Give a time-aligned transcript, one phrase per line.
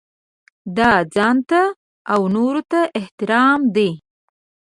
[0.77, 1.61] دا ځانته
[2.13, 3.91] او نورو ته احترام دی.